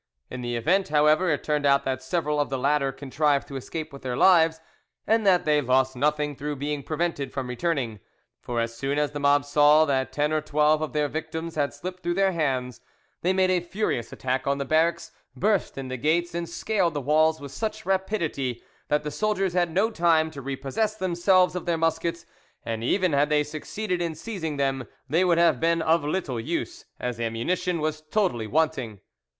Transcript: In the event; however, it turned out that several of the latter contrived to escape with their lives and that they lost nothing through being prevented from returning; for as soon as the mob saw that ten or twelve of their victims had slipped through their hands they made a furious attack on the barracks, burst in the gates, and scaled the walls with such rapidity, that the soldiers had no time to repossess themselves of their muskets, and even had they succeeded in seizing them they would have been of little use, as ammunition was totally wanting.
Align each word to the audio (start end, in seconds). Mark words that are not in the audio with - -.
In 0.31 0.41
the 0.41 0.55
event; 0.55 0.87
however, 0.87 1.29
it 1.29 1.43
turned 1.43 1.63
out 1.63 1.83
that 1.83 2.01
several 2.01 2.39
of 2.39 2.49
the 2.49 2.57
latter 2.57 2.91
contrived 2.91 3.47
to 3.47 3.55
escape 3.55 3.93
with 3.93 4.01
their 4.01 4.17
lives 4.17 4.59
and 5.05 5.27
that 5.27 5.45
they 5.45 5.61
lost 5.61 5.95
nothing 5.95 6.35
through 6.35 6.55
being 6.55 6.81
prevented 6.81 7.31
from 7.31 7.47
returning; 7.47 7.99
for 8.41 8.59
as 8.59 8.75
soon 8.75 8.97
as 8.97 9.11
the 9.11 9.19
mob 9.19 9.45
saw 9.45 9.85
that 9.85 10.11
ten 10.11 10.33
or 10.33 10.41
twelve 10.41 10.81
of 10.81 10.93
their 10.93 11.07
victims 11.07 11.53
had 11.53 11.71
slipped 11.71 12.01
through 12.01 12.15
their 12.15 12.31
hands 12.31 12.81
they 13.21 13.31
made 13.31 13.51
a 13.51 13.59
furious 13.59 14.11
attack 14.11 14.47
on 14.47 14.57
the 14.57 14.65
barracks, 14.65 15.11
burst 15.35 15.77
in 15.77 15.87
the 15.87 15.97
gates, 15.97 16.33
and 16.33 16.49
scaled 16.49 16.95
the 16.95 16.99
walls 16.99 17.39
with 17.39 17.51
such 17.51 17.85
rapidity, 17.85 18.63
that 18.87 19.03
the 19.03 19.11
soldiers 19.11 19.53
had 19.53 19.69
no 19.69 19.91
time 19.91 20.31
to 20.31 20.41
repossess 20.41 20.95
themselves 20.95 21.55
of 21.55 21.67
their 21.67 21.77
muskets, 21.77 22.25
and 22.65 22.83
even 22.83 23.13
had 23.13 23.29
they 23.29 23.43
succeeded 23.43 24.01
in 24.01 24.15
seizing 24.15 24.57
them 24.57 24.87
they 25.07 25.23
would 25.23 25.37
have 25.37 25.59
been 25.59 25.79
of 25.79 26.03
little 26.03 26.39
use, 26.39 26.85
as 26.99 27.19
ammunition 27.19 27.79
was 27.79 28.01
totally 28.01 28.47
wanting. 28.47 28.99